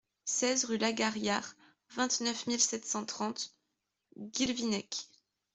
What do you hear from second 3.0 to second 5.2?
trente Guilvinec